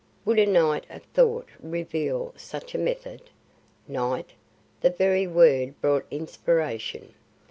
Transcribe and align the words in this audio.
Would 0.25 0.39
a 0.39 0.47
night 0.47 0.87
of 0.89 1.03
thought 1.13 1.49
reveal 1.59 2.33
such 2.35 2.73
a 2.73 2.79
method? 2.79 3.29
Night! 3.87 4.31
the 4.79 4.89
very 4.89 5.27
word 5.27 5.79
brought 5.79 6.07
inspiration. 6.09 7.13